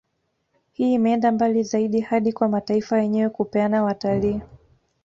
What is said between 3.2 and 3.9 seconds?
kupeana